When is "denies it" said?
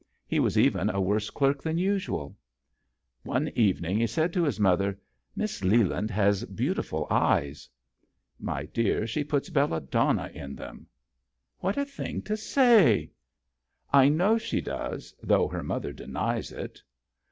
15.93-16.81